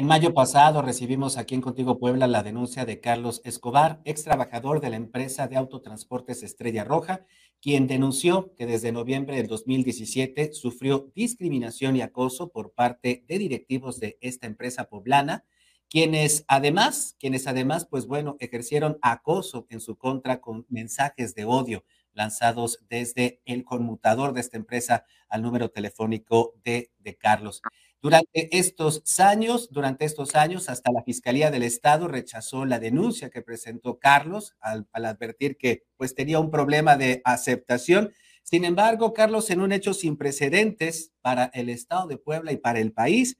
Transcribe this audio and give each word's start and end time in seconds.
En 0.00 0.06
mayo 0.06 0.32
pasado 0.32 0.80
recibimos 0.80 1.36
aquí 1.36 1.54
en 1.54 1.60
Contigo 1.60 1.98
Puebla 1.98 2.26
la 2.26 2.42
denuncia 2.42 2.86
de 2.86 3.00
Carlos 3.00 3.42
Escobar, 3.44 4.00
ex 4.06 4.24
trabajador 4.24 4.80
de 4.80 4.88
la 4.88 4.96
empresa 4.96 5.46
de 5.46 5.58
autotransportes 5.58 6.42
Estrella 6.42 6.84
Roja, 6.84 7.26
quien 7.60 7.86
denunció 7.86 8.54
que 8.54 8.64
desde 8.64 8.92
noviembre 8.92 9.36
del 9.36 9.46
2017 9.46 10.54
sufrió 10.54 11.10
discriminación 11.14 11.96
y 11.96 12.00
acoso 12.00 12.48
por 12.48 12.72
parte 12.72 13.26
de 13.28 13.38
directivos 13.38 14.00
de 14.00 14.16
esta 14.22 14.46
empresa 14.46 14.84
poblana, 14.88 15.44
quienes 15.90 16.46
además, 16.48 17.14
quienes 17.20 17.46
además, 17.46 17.84
pues 17.84 18.06
bueno, 18.06 18.38
ejercieron 18.40 18.96
acoso 19.02 19.66
en 19.68 19.80
su 19.80 19.98
contra 19.98 20.40
con 20.40 20.64
mensajes 20.70 21.34
de 21.34 21.44
odio 21.44 21.84
lanzados 22.12 22.78
desde 22.88 23.40
el 23.44 23.64
conmutador 23.64 24.32
de 24.32 24.40
esta 24.40 24.56
empresa 24.56 25.04
al 25.28 25.42
número 25.42 25.70
telefónico 25.70 26.54
de, 26.64 26.90
Carlos. 27.18 27.62
Durante 28.02 28.56
estos 28.56 29.20
años, 29.20 29.68
durante 29.70 30.04
estos 30.04 30.34
años, 30.34 30.68
hasta 30.68 30.92
la 30.92 31.02
Fiscalía 31.02 31.50
del 31.50 31.64
Estado 31.64 32.08
rechazó 32.08 32.64
la 32.64 32.78
denuncia 32.78 33.30
que 33.30 33.42
presentó 33.42 33.98
Carlos 33.98 34.56
al, 34.60 34.88
advertir 34.92 35.56
que 35.56 35.84
pues 35.96 36.14
tenía 36.14 36.38
un 36.40 36.50
problema 36.50 36.96
de 36.96 37.20
aceptación. 37.24 38.12
Sin 38.42 38.64
embargo, 38.64 39.12
Carlos, 39.12 39.50
en 39.50 39.60
un 39.60 39.72
hecho 39.72 39.92
sin 39.92 40.16
precedentes 40.16 41.12
para 41.20 41.50
el 41.52 41.68
Estado 41.68 42.06
de 42.06 42.16
Puebla 42.16 42.52
y 42.52 42.56
para 42.56 42.80
el 42.80 42.92
país, 42.92 43.38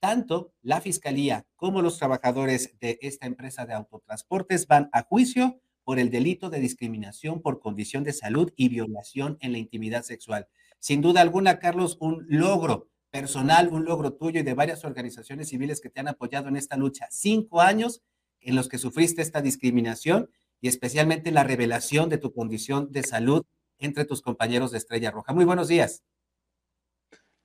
tanto 0.00 0.54
la 0.62 0.80
Fiscalía 0.80 1.46
como 1.56 1.82
los 1.82 1.98
trabajadores 1.98 2.78
de 2.80 2.98
esta 3.02 3.26
empresa 3.26 3.66
de 3.66 3.74
autotransportes 3.74 4.66
van 4.66 4.88
a 4.92 5.02
juicio 5.02 5.60
por 5.90 5.98
el 5.98 6.08
delito 6.08 6.50
de 6.50 6.60
discriminación 6.60 7.42
por 7.42 7.58
condición 7.58 8.04
de 8.04 8.12
salud 8.12 8.52
y 8.54 8.68
violación 8.68 9.38
en 9.40 9.50
la 9.50 9.58
intimidad 9.58 10.04
sexual. 10.04 10.46
Sin 10.78 11.00
duda 11.00 11.20
alguna, 11.20 11.58
Carlos, 11.58 11.96
un 11.98 12.24
logro 12.28 12.88
personal, 13.10 13.70
un 13.72 13.84
logro 13.84 14.12
tuyo 14.12 14.38
y 14.38 14.44
de 14.44 14.54
varias 14.54 14.84
organizaciones 14.84 15.48
civiles 15.48 15.80
que 15.80 15.90
te 15.90 15.98
han 15.98 16.06
apoyado 16.06 16.46
en 16.46 16.54
esta 16.54 16.76
lucha. 16.76 17.08
Cinco 17.10 17.60
años 17.60 18.04
en 18.38 18.54
los 18.54 18.68
que 18.68 18.78
sufriste 18.78 19.20
esta 19.20 19.42
discriminación 19.42 20.30
y 20.60 20.68
especialmente 20.68 21.32
la 21.32 21.42
revelación 21.42 22.08
de 22.08 22.18
tu 22.18 22.32
condición 22.32 22.92
de 22.92 23.02
salud 23.02 23.44
entre 23.80 24.04
tus 24.04 24.22
compañeros 24.22 24.70
de 24.70 24.78
Estrella 24.78 25.10
Roja. 25.10 25.32
Muy 25.32 25.44
buenos 25.44 25.66
días. 25.66 26.04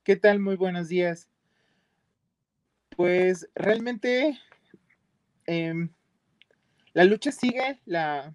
¿Qué 0.04 0.18
tal? 0.18 0.40
Muy 0.40 0.56
buenos 0.56 0.88
días. 0.88 1.30
Pues 2.96 3.50
realmente 3.56 4.40
em, 5.48 5.90
la 6.96 7.04
lucha 7.04 7.32
sigue, 7.34 7.82
la, 7.86 8.34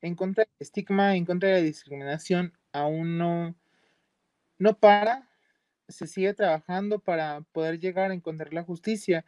en 0.00 0.14
contra 0.14 0.44
del 0.44 0.54
estigma, 0.58 1.14
en 1.14 1.26
contra 1.26 1.50
de 1.50 1.56
la 1.56 1.62
discriminación, 1.62 2.54
aún 2.72 3.18
no, 3.18 3.54
no 4.58 4.78
para 4.78 5.28
se 5.86 6.06
sigue 6.06 6.32
trabajando 6.32 6.98
para 6.98 7.42
poder 7.52 7.78
llegar 7.78 8.10
a 8.10 8.14
encontrar 8.14 8.54
la 8.54 8.62
justicia. 8.62 9.26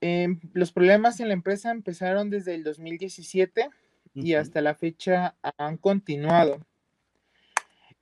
Em, 0.00 0.38
los 0.52 0.70
problemas 0.70 1.18
en 1.18 1.28
la 1.28 1.34
empresa 1.34 1.72
empezaron 1.72 2.30
desde 2.30 2.54
el 2.54 2.62
2017 2.62 3.70
y 4.14 4.34
hasta 4.34 4.60
la 4.60 4.76
fecha 4.76 5.36
han 5.58 5.76
continuado. 5.76 6.64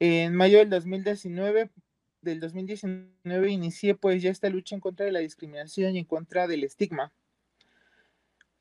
En 0.01 0.35
mayo 0.35 0.59
del 0.59 0.69
2019, 0.69 1.71
del 2.21 2.41
2019 2.41 3.51
inicié 3.51 3.95
pues 3.95 4.21
ya 4.23 4.31
esta 4.31 4.51
lucha 4.51 4.75
en 4.75 4.83
contra 4.83 5.07
de 5.07 5.13
la 5.13 5.21
discriminación 5.21 5.97
y 5.97 6.01
en 6.01 6.05
contra 6.05 6.47
del 6.47 6.65
estigma, 6.65 7.11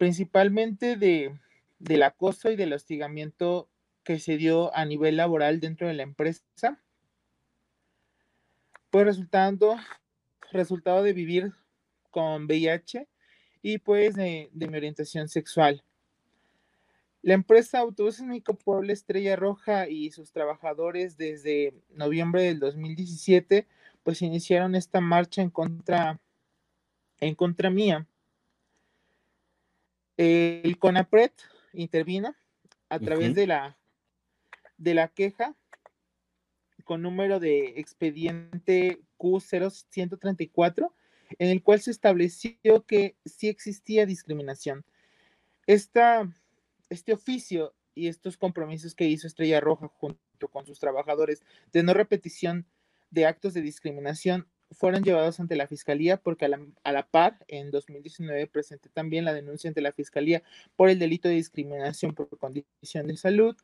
principalmente 0.01 0.95
de, 0.95 1.37
del 1.77 2.01
acoso 2.01 2.49
y 2.49 2.55
del 2.55 2.73
hostigamiento 2.73 3.69
que 4.03 4.17
se 4.17 4.35
dio 4.35 4.75
a 4.75 4.83
nivel 4.83 5.17
laboral 5.17 5.59
dentro 5.59 5.87
de 5.87 5.93
la 5.93 6.01
empresa 6.01 6.81
pues 8.89 9.05
resultando, 9.05 9.77
resultado 10.51 11.03
de 11.03 11.13
vivir 11.13 11.53
con 12.09 12.45
VIH 12.45 13.07
y 13.61 13.77
pues 13.77 14.15
de, 14.15 14.49
mi 14.55 14.75
orientación 14.75 15.27
sexual. 15.27 15.83
La 17.21 17.35
empresa 17.35 17.77
Autobuses 17.77 18.25
Puebla 18.65 18.93
Estrella 18.93 19.35
Roja 19.35 19.87
y 19.87 20.09
sus 20.09 20.31
trabajadores 20.31 21.15
desde 21.15 21.75
noviembre 21.91 22.41
del 22.41 22.57
2017 22.57 23.67
pues 24.01 24.23
iniciaron 24.23 24.73
esta 24.73 24.99
marcha 24.99 25.43
en 25.43 25.51
contra 25.51 26.19
en 27.19 27.35
contra 27.35 27.69
mía. 27.69 28.07
El 30.17 30.77
CONAPRED 30.77 31.31
intervino 31.73 32.35
a 32.89 32.99
través 32.99 33.33
de 33.35 33.47
la 33.47 33.77
de 34.77 34.95
la 34.95 35.07
queja 35.09 35.55
con 36.83 37.03
número 37.03 37.39
de 37.39 37.79
expediente 37.79 38.99
Q0134, 39.19 40.91
en 41.37 41.49
el 41.49 41.61
cual 41.61 41.79
se 41.81 41.91
estableció 41.91 42.85
que 42.85 43.15
sí 43.23 43.47
existía 43.47 44.07
discriminación. 44.07 44.83
Esta, 45.67 46.27
este 46.89 47.13
oficio 47.13 47.75
y 47.93 48.07
estos 48.07 48.37
compromisos 48.37 48.95
que 48.95 49.05
hizo 49.05 49.27
Estrella 49.27 49.59
Roja 49.59 49.87
junto 49.87 50.47
con 50.49 50.65
sus 50.65 50.79
trabajadores 50.79 51.43
de 51.71 51.83
no 51.83 51.93
repetición 51.93 52.65
de 53.11 53.27
actos 53.27 53.53
de 53.53 53.61
discriminación 53.61 54.47
fueron 54.71 55.03
llevados 55.03 55.39
ante 55.39 55.55
la 55.55 55.67
Fiscalía 55.67 56.17
porque 56.17 56.45
a 56.45 56.49
la, 56.49 56.59
a 56.83 56.91
la, 56.91 57.07
par, 57.07 57.43
en 57.47 57.71
2019 57.71 58.47
presenté 58.47 58.89
también 58.89 59.25
la 59.25 59.33
denuncia 59.33 59.69
ante 59.69 59.81
la 59.81 59.91
Fiscalía 59.91 60.43
por 60.75 60.89
el 60.89 60.99
delito 60.99 61.27
de 61.27 61.35
discriminación 61.35 62.13
por 62.15 62.29
condición 62.37 63.07
de 63.07 63.17
salud, 63.17 63.55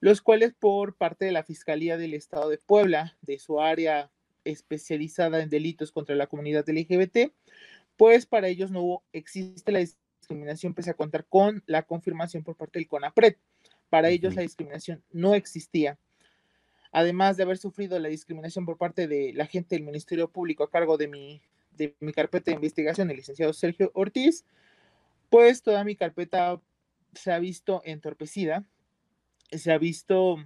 los 0.00 0.20
cuales 0.20 0.54
por 0.54 0.96
parte 0.96 1.24
de 1.24 1.32
la 1.32 1.42
Fiscalía 1.42 1.96
del 1.96 2.14
Estado 2.14 2.48
de 2.50 2.58
Puebla, 2.58 3.16
de 3.22 3.38
su 3.38 3.60
área 3.60 4.10
especializada 4.44 5.42
en 5.42 5.50
delitos 5.50 5.90
contra 5.90 6.14
la 6.14 6.26
comunidad 6.26 6.68
LGBT, 6.68 7.32
pues 7.96 8.26
para 8.26 8.48
ellos 8.48 8.70
no 8.70 9.02
existe 9.12 9.72
la 9.72 9.80
discriminación 9.80 10.74
pese 10.74 10.90
a 10.90 10.94
contar 10.94 11.26
con 11.26 11.62
la 11.66 11.82
confirmación 11.82 12.42
por 12.42 12.56
parte 12.56 12.78
del 12.78 12.88
CONAPRED. 12.88 13.36
Para 13.88 14.10
ellos 14.10 14.34
la 14.34 14.42
discriminación 14.42 15.02
no 15.12 15.34
existía. 15.34 15.98
Además 16.92 17.36
de 17.36 17.42
haber 17.42 17.58
sufrido 17.58 17.98
la 17.98 18.08
discriminación 18.08 18.64
por 18.64 18.78
parte 18.78 19.08
de 19.08 19.32
la 19.34 19.46
gente 19.46 19.74
del 19.74 19.84
Ministerio 19.84 20.30
Público 20.30 20.64
a 20.64 20.70
cargo 20.70 20.96
de 20.96 21.08
mi, 21.08 21.42
de 21.72 21.94
mi 22.00 22.12
carpeta 22.12 22.50
de 22.50 22.56
investigación, 22.56 23.10
el 23.10 23.16
licenciado 23.16 23.52
Sergio 23.52 23.90
Ortiz, 23.94 24.44
pues 25.30 25.62
toda 25.62 25.84
mi 25.84 25.96
carpeta 25.96 26.60
se 27.14 27.32
ha 27.32 27.38
visto 27.38 27.82
entorpecida 27.84 28.64
se 29.52 29.72
ha 29.72 29.78
visto 29.78 30.36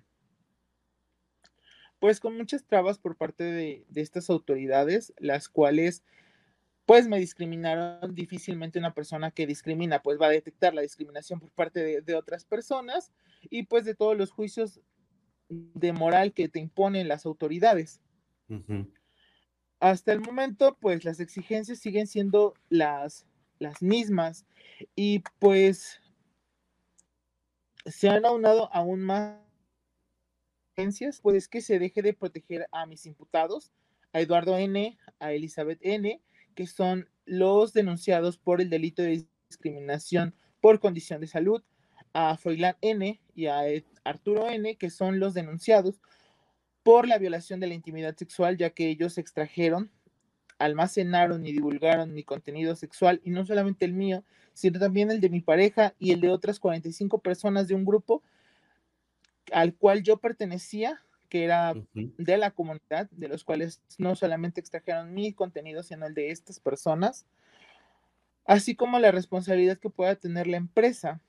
pues 1.98 2.18
con 2.18 2.36
muchas 2.36 2.64
trabas 2.64 2.98
por 2.98 3.16
parte 3.16 3.44
de, 3.44 3.84
estas 3.94 4.30
autoridades, 4.30 5.12
las 5.18 5.48
cuales 5.48 6.02
pues 6.86 7.06
me 7.06 7.18
discriminaron 7.18 8.14
difícilmente 8.14 8.78
una 8.78 8.94
persona 8.94 9.30
que 9.30 9.46
discrimina, 9.46 10.02
pues 10.02 10.18
va 10.20 10.26
a 10.26 10.30
detectar 10.30 10.74
la 10.74 10.80
discriminación 10.80 11.38
por 11.38 11.50
parte 11.50 12.00
de, 12.00 12.14
otras 12.14 12.44
personas 12.44 13.12
y 13.42 13.64
pues 13.64 13.84
de 13.84 13.94
todos 13.94 14.16
los 14.16 14.30
juicios 14.30 14.80
de 15.50 15.92
moral 15.92 16.32
que 16.32 16.48
te 16.48 16.60
imponen 16.60 17.08
las 17.08 17.26
autoridades. 17.26 18.00
Hasta 19.80 20.12
el 20.12 20.20
momento, 20.20 20.76
pues 20.80 21.04
las 21.04 21.20
exigencias 21.20 21.78
siguen 21.78 22.06
siendo 22.06 22.54
las, 22.68 23.26
las 23.58 23.82
mismas 23.82 24.46
y 24.96 25.22
pues 25.38 26.00
se 27.86 28.08
han 28.08 28.24
aunado 28.24 28.72
aún 28.72 29.00
más 29.00 29.38
pues 31.22 31.48
que 31.48 31.60
se 31.60 31.78
deje 31.78 32.00
de 32.00 32.14
proteger 32.14 32.66
a 32.72 32.86
mis 32.86 33.04
imputados, 33.04 33.70
a 34.12 34.20
Eduardo 34.20 34.56
N., 34.56 34.98
a 35.18 35.32
Elizabeth 35.32 35.78
N., 35.82 36.22
que 36.54 36.66
son 36.66 37.08
los 37.26 37.72
denunciados 37.72 38.38
por 38.38 38.60
el 38.60 38.70
delito 38.70 39.02
de 39.02 39.26
discriminación 39.50 40.34
por 40.60 40.80
condición 40.80 41.20
de 41.20 41.26
salud, 41.26 41.62
a 42.12 42.36
Froilán 42.36 42.76
N. 42.80 43.20
y 43.34 43.46
a 43.46 43.66
Arturo 44.04 44.48
N., 44.48 44.76
que 44.76 44.90
son 44.90 45.20
los 45.20 45.34
denunciados 45.34 46.00
por 46.82 47.06
la 47.06 47.18
violación 47.18 47.60
de 47.60 47.66
la 47.66 47.74
intimidad 47.74 48.16
sexual, 48.16 48.56
ya 48.56 48.70
que 48.70 48.88
ellos 48.88 49.18
extrajeron 49.18 49.90
almacenaron 50.60 51.46
y 51.46 51.52
divulgaron 51.52 52.12
mi 52.12 52.22
contenido 52.22 52.76
sexual, 52.76 53.20
y 53.24 53.30
no 53.30 53.44
solamente 53.44 53.86
el 53.86 53.94
mío, 53.94 54.22
sino 54.52 54.78
también 54.78 55.10
el 55.10 55.20
de 55.20 55.30
mi 55.30 55.40
pareja 55.40 55.94
y 55.98 56.12
el 56.12 56.20
de 56.20 56.30
otras 56.30 56.60
45 56.60 57.18
personas 57.18 57.66
de 57.66 57.74
un 57.74 57.84
grupo 57.84 58.22
al 59.52 59.74
cual 59.74 60.02
yo 60.02 60.18
pertenecía, 60.18 61.02
que 61.28 61.44
era 61.44 61.74
de 61.94 62.36
la 62.36 62.50
comunidad, 62.50 63.08
de 63.10 63.28
los 63.28 63.42
cuales 63.42 63.80
no 63.98 64.14
solamente 64.14 64.60
extrajeron 64.60 65.14
mi 65.14 65.32
contenido, 65.32 65.82
sino 65.82 66.06
el 66.06 66.14
de 66.14 66.30
estas 66.30 66.60
personas, 66.60 67.26
así 68.44 68.76
como 68.76 68.98
la 68.98 69.12
responsabilidad 69.12 69.78
que 69.78 69.90
pueda 69.90 70.14
tener 70.16 70.46
la 70.46 70.58
empresa. 70.58 71.22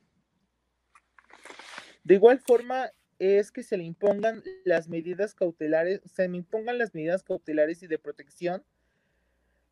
De 2.03 2.15
igual 2.15 2.39
forma, 2.39 2.91
es 3.19 3.51
que 3.51 3.61
se 3.61 3.77
le 3.77 3.83
impongan 3.83 4.43
las 4.65 4.89
medidas 4.89 5.35
cautelares, 5.35 6.01
se 6.05 6.27
me 6.27 6.37
impongan 6.37 6.79
las 6.79 6.95
medidas 6.95 7.23
cautelares 7.23 7.83
y 7.83 7.87
de 7.87 7.99
protección 7.99 8.63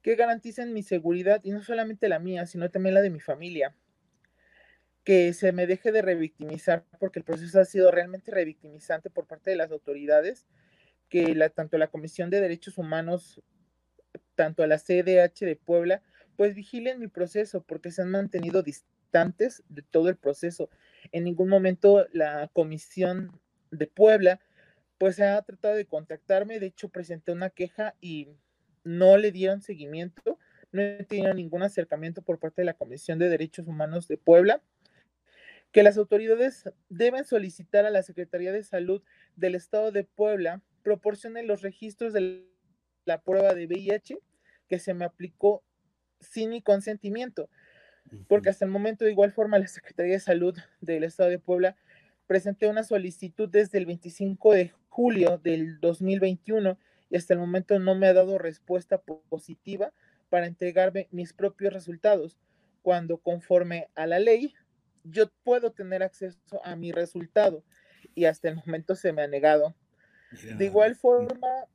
que 0.04 0.16
garanticen 0.16 0.72
mi 0.72 0.84
seguridad 0.84 1.42
y 1.44 1.52
no 1.52 1.64
solamente 1.64 2.10
la 2.10 2.20
mía, 2.20 2.46
sino 2.46 2.70
también 2.70 2.94
la 2.94 3.02
de 3.02 3.10
mi 3.10 3.20
familia. 3.20 3.76
Que 5.04 5.34
se 5.34 5.52
me 5.52 5.66
deje 5.66 5.92
de 5.92 6.04
revictimizar 6.04 6.86
porque 7.00 7.20
el 7.20 7.26
proceso 7.26 7.60
ha 7.60 7.66
sido 7.66 7.90
realmente 7.90 8.32
revictimizante 8.32 9.10
por 9.10 9.26
parte 9.26 9.50
de 9.50 9.56
las 9.56 9.72
autoridades, 9.72 10.46
que 11.10 11.36
tanto 11.56 11.80
la 11.80 11.88
Comisión 11.88 12.30
de 12.30 12.42
Derechos 12.42 12.78
Humanos, 12.78 13.42
tanto 14.36 14.66
la 14.68 14.78
CDH 14.78 15.40
de 15.40 15.56
Puebla, 15.56 16.04
pues 16.38 16.54
vigilen 16.54 17.00
mi 17.00 17.08
proceso 17.08 17.64
porque 17.64 17.90
se 17.92 18.04
han 18.04 18.12
mantenido 18.12 18.62
distantes 18.62 18.99
de 19.12 19.82
todo 19.90 20.10
el 20.10 20.18
proceso. 20.18 20.70
En 21.12 21.24
ningún 21.24 21.50
momento 21.50 22.08
la 22.14 22.50
comisión 22.54 23.40
de 23.72 23.88
Puebla 23.88 24.40
pues 24.98 25.20
ha 25.20 25.42
tratado 25.42 25.76
de 25.76 25.86
contactarme, 25.86 26.60
de 26.60 26.68
hecho 26.68 26.90
presenté 26.90 27.32
una 27.32 27.50
queja 27.50 27.96
y 28.02 28.28
no 28.84 29.18
le 29.18 29.32
dieron 29.32 29.62
seguimiento, 29.62 30.38
no 30.72 30.82
he 30.82 31.06
tenido 31.06 31.34
ningún 31.34 31.64
acercamiento 31.64 32.22
por 32.22 32.38
parte 32.38 32.62
de 32.62 32.66
la 32.66 32.74
Comisión 32.74 33.18
de 33.18 33.30
Derechos 33.30 33.68
Humanos 33.68 34.08
de 34.08 34.18
Puebla, 34.18 34.62
que 35.72 35.84
las 35.84 35.98
autoridades 35.98 36.70
deben 36.90 37.26
solicitar 37.26 37.86
a 37.86 37.92
la 37.92 38.04
Secretaría 38.04 38.52
de 38.52 38.64
Salud 38.64 39.02
del 39.36 39.56
Estado 39.56 39.92
de 39.92 40.04
Puebla 40.04 40.62
proporcione 40.84 41.44
los 41.44 41.62
registros 41.62 42.14
de 42.14 42.46
la 43.06 43.22
prueba 43.22 43.54
de 43.54 43.68
VIH 43.68 44.20
que 44.68 44.80
se 44.80 44.94
me 44.94 45.06
aplicó 45.06 45.64
sin 46.20 46.50
mi 46.50 46.62
consentimiento, 46.62 47.50
porque 48.28 48.50
hasta 48.50 48.66
el 48.66 48.72
momento 48.72 49.06
de 49.06 49.12
igual 49.12 49.32
forma 49.32 49.60
la 49.60 49.68
Secretaría 49.68 50.14
de 50.14 50.20
Salud 50.20 50.58
del 50.82 51.04
Estado 51.04 51.30
de 51.30 51.40
Puebla 51.40 51.76
presenté 52.28 52.68
una 52.68 52.84
solicitud 52.84 53.50
desde 53.50 53.78
el 53.78 53.86
25 53.86 54.54
de 54.54 54.74
julio 54.90 55.40
del 55.40 55.80
2021 55.80 56.78
y 57.10 57.18
hasta 57.18 57.34
el 57.34 57.40
momento 57.40 57.80
no 57.80 57.96
me 57.96 58.08
ha 58.08 58.14
dado 58.14 58.38
respuesta 58.38 59.02
positiva 59.02 59.92
para 60.30 60.46
entregarme 60.46 61.08
mis 61.12 61.34
propios 61.34 61.74
resultados, 61.74 62.38
cuando 62.82 63.18
conforme 63.18 63.88
a 63.96 64.06
la 64.06 64.20
ley 64.20 64.54
yo 65.04 65.30
puedo 65.44 65.72
tener 65.72 66.04
acceso 66.04 66.64
a 66.64 66.76
mi 66.76 66.92
resultado 66.92 67.64
y 68.16 68.26
hasta 68.26 68.50
el 68.50 68.56
momento 68.56 68.96
se 68.96 69.12
me 69.12 69.24
ha 69.24 69.28
negado. 69.28 69.76
De 70.58 70.66
igual 70.66 70.96
forma, 70.96 71.66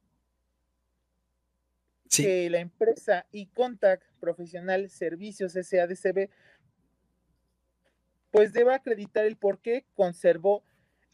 que 2.09 2.49
la 2.49 2.61
empresa 2.61 3.27
iContact 3.33 4.05
Profesional 4.25 4.89
Servicios 4.89 5.53
SADCB 5.53 6.31
pues 8.31 8.55
debe 8.55 8.75
acreditar 8.75 9.27
el 9.27 9.37
por 9.37 9.61
qué 9.61 9.85
conservó 9.95 10.65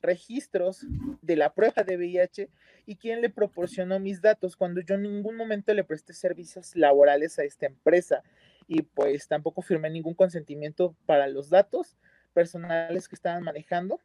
registros 0.00 0.86
de 1.20 1.36
la 1.36 1.52
prueba 1.52 1.82
de 1.82 1.96
VIH 1.96 2.48
y 2.86 2.96
quién 2.96 3.20
le 3.20 3.28
proporcionó 3.28 3.98
mis 3.98 4.22
datos 4.22 4.56
cuando 4.56 4.80
yo 4.80 4.94
en 4.94 5.02
ningún 5.02 5.36
momento 5.36 5.74
le 5.74 5.84
presté 5.84 6.14
servicios 6.14 6.74
laborales 6.76 7.38
a 7.38 7.42
esta 7.42 7.66
empresa 7.66 8.22
y 8.68 8.82
pues 8.82 9.26
tampoco 9.26 9.60
firmé 9.60 9.90
ningún 9.90 10.14
consentimiento 10.14 10.96
para 11.04 11.26
los 11.26 11.50
datos 11.50 11.98
personales 12.32 13.08
que 13.08 13.16
estaban 13.16 13.42
manejando. 13.42 14.00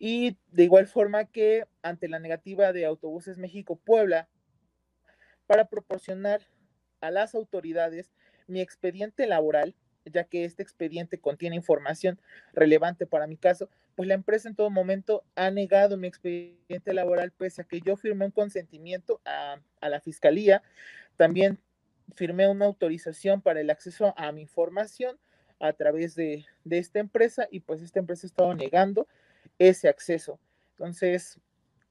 Y 0.00 0.36
de 0.50 0.64
igual 0.64 0.88
forma 0.88 1.26
que 1.26 1.64
ante 1.80 2.08
la 2.08 2.18
negativa 2.18 2.72
de 2.72 2.84
Autobuses 2.84 3.38
México 3.38 3.76
Puebla 3.76 4.28
para 5.46 5.68
proporcionar 5.68 6.42
a 7.02 7.10
las 7.10 7.34
autoridades 7.34 8.10
mi 8.46 8.60
expediente 8.60 9.26
laboral 9.26 9.74
ya 10.04 10.24
que 10.24 10.44
este 10.44 10.62
expediente 10.62 11.18
contiene 11.18 11.56
información 11.56 12.20
relevante 12.52 13.06
para 13.06 13.26
mi 13.26 13.36
caso, 13.36 13.68
pues 13.94 14.08
la 14.08 14.14
empresa 14.14 14.48
en 14.48 14.54
todo 14.54 14.70
momento 14.70 15.24
ha 15.36 15.50
negado 15.50 15.96
mi 15.96 16.08
expediente 16.08 16.94
laboral 16.94 17.30
pese 17.30 17.62
a 17.62 17.64
que 17.64 17.80
yo 17.80 17.96
firmé 17.96 18.24
un 18.24 18.30
consentimiento 18.30 19.20
a, 19.24 19.60
la 19.80 20.00
fiscalía, 20.00 20.62
también 21.16 21.58
firmé 22.14 22.48
una 22.48 22.66
autorización 22.66 23.40
para 23.40 23.60
el 23.60 23.70
acceso 23.70 24.14
a 24.16 24.32
mi 24.32 24.42
información 24.42 25.18
a 25.60 25.72
través 25.72 26.14
de, 26.14 26.44
esta 26.68 26.98
empresa 26.98 27.46
y 27.50 27.60
pues 27.60 27.82
esta 27.82 28.00
empresa 28.00 28.26
ha 28.26 28.28
estado 28.28 28.54
negando 28.54 29.06
ese 29.58 29.88
acceso. 29.88 30.38
Entonces, 30.70 31.38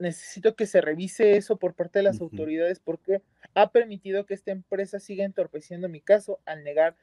necesito 0.01 0.55
que 0.55 0.65
se 0.65 0.81
revise 0.81 1.37
eso 1.37 1.57
por 1.57 1.73
parte 1.73 1.99
de 1.99 2.03
las 2.03 2.19
autoridades 2.21 2.79
porque 2.79 3.21
ha 3.53 3.71
permitido 3.71 4.25
que 4.25 4.33
esta 4.33 4.51
empresa 4.51 4.99
siga 4.99 5.23
entorpeciendo 5.23 5.87
mi 5.89 6.01
caso 6.01 6.39
al 6.45 6.63
negar 6.63 6.95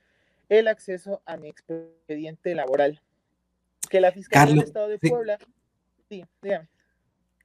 el 0.49 0.69
acceso 0.69 1.23
a 1.27 1.37
mi 1.37 1.49
expediente 1.49 2.55
laboral. 2.55 3.01
Que 3.91 4.01
la 4.01 4.13
Fiscalía 4.13 4.55
del 4.55 4.65
Estado 4.65 4.89
de 4.89 4.99
Puebla, 4.99 5.39
sí, 6.09 6.25
dígame. 6.43 6.69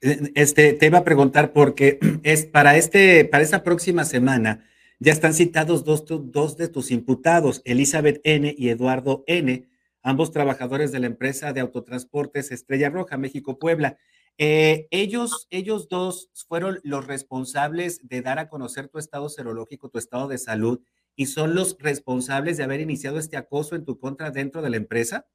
Eh, 0.01 0.31
este, 0.35 0.73
te 0.73 0.85
iba 0.87 0.97
a 0.99 1.03
preguntar 1.03 1.53
porque 1.53 1.99
es 2.23 2.45
para 2.45 2.75
este, 2.75 3.25
para 3.25 3.43
esta 3.43 3.63
próxima 3.63 4.03
semana 4.03 4.65
ya 4.99 5.11
están 5.11 5.33
citados 5.33 5.83
dos, 5.83 6.05
dos 6.07 6.57
de 6.57 6.69
tus 6.69 6.91
imputados, 6.91 7.61
Elizabeth 7.65 8.21
N. 8.23 8.53
y 8.57 8.69
Eduardo 8.69 9.23
N., 9.27 9.67
ambos 10.01 10.31
trabajadores 10.31 10.91
de 10.91 10.99
la 10.99 11.07
empresa 11.07 11.51
de 11.51 11.59
autotransportes 11.61 12.51
Estrella 12.51 12.89
Roja, 12.89 13.17
México 13.17 13.59
Puebla. 13.59 13.97
Eh, 14.37 14.87
ellos, 14.89 15.47
ellos 15.51 15.87
dos 15.89 16.29
fueron 16.47 16.79
los 16.83 17.05
responsables 17.05 18.07
de 18.07 18.21
dar 18.21 18.39
a 18.39 18.49
conocer 18.49 18.87
tu 18.87 18.97
estado 18.97 19.29
serológico, 19.29 19.89
tu 19.89 19.99
estado 19.99 20.27
de 20.27 20.37
salud 20.37 20.81
y 21.15 21.27
son 21.27 21.53
los 21.53 21.77
responsables 21.79 22.57
de 22.57 22.63
haber 22.63 22.81
iniciado 22.81 23.19
este 23.19 23.37
acoso 23.37 23.75
en 23.75 23.85
tu 23.85 23.99
contra 23.99 24.31
dentro 24.31 24.61
de 24.61 24.69
la 24.71 24.77
empresa? 24.77 25.27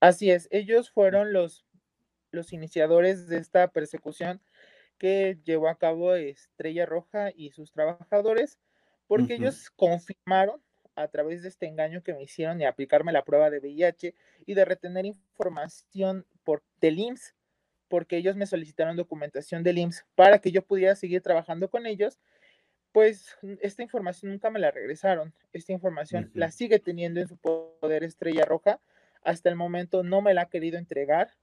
Así 0.00 0.30
es, 0.30 0.48
ellos 0.52 0.90
fueron 0.90 1.32
los, 1.32 1.66
los 2.30 2.52
iniciadores 2.52 3.26
de 3.26 3.38
esta 3.38 3.68
persecución 3.72 4.40
que 4.96 5.38
llevó 5.44 5.68
a 5.68 5.78
cabo 5.78 6.14
Estrella 6.14 6.86
Roja 6.86 7.30
y 7.34 7.50
sus 7.50 7.72
trabajadores, 7.72 8.58
porque 9.06 9.34
ellos 9.34 9.70
confirmaron 9.70 10.62
a 10.94 11.08
través 11.08 11.42
de 11.42 11.48
este 11.48 11.66
engaño 11.66 12.02
que 12.02 12.14
me 12.14 12.22
hicieron 12.22 12.58
de 12.58 12.66
aplicarme 12.66 13.12
la 13.12 13.24
prueba 13.24 13.50
de 13.50 13.60
VIH 13.60 14.14
y 14.46 14.54
de 14.54 14.64
retener 14.64 15.06
información 15.06 16.26
por, 16.44 16.62
del 16.80 16.98
IMSS, 16.98 17.34
porque 17.88 18.16
ellos 18.16 18.36
me 18.36 18.46
solicitaron 18.46 18.96
documentación 18.96 19.62
del 19.62 19.78
IMSS 19.78 20.06
para 20.14 20.38
que 20.38 20.52
yo 20.52 20.62
pudiera 20.62 20.94
seguir 20.94 21.22
trabajando 21.22 21.68
con 21.68 21.86
ellos 21.86 22.18
pues 22.92 23.36
esta 23.60 23.82
información 23.82 24.32
nunca 24.32 24.50
me 24.50 24.58
la 24.58 24.70
regresaron. 24.70 25.34
Esta 25.52 25.72
información 25.72 26.30
la 26.34 26.50
sigue 26.50 26.78
teniendo 26.78 27.20
en 27.20 27.28
su 27.28 27.36
poder 27.36 28.02
Estrella 28.02 28.44
Roja. 28.44 28.80
Hasta 29.22 29.48
el 29.48 29.56
momento 29.56 30.02
no 30.02 30.22
me 30.22 30.34
la 30.34 30.42
ha 30.42 30.48
querido 30.48 30.78
entregar. 30.78 31.34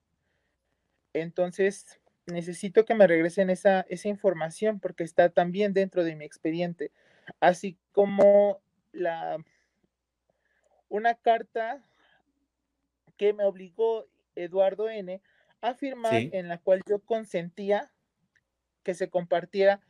Entonces, 1.14 2.00
necesito 2.26 2.84
que 2.86 2.96
me 2.96 3.08
regresen 3.08 3.50
esa, 3.50 3.86
esa 3.90 4.08
información 4.08 4.80
porque 4.80 5.04
está 5.04 5.30
también 5.30 5.74
dentro 5.74 6.04
de 6.04 6.16
mi 6.16 6.26
expediente. 6.26 6.92
Así 7.40 7.78
como 7.92 8.60
la 8.92 9.38
una 10.90 11.16
carta 11.16 11.84
que 13.18 13.34
me 13.34 13.46
obligó 13.46 14.08
Eduardo 14.36 14.90
N 14.90 15.22
a 15.70 15.76
firmar 15.76 16.14
en 16.16 16.48
la 16.48 16.58
cual 16.58 16.82
yo 16.88 17.00
consentía 17.00 17.92
que 18.84 18.94
se 18.94 19.10
compartiera 19.10 19.82